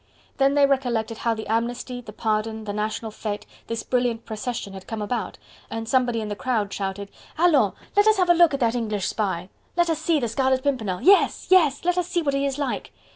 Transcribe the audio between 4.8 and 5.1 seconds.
come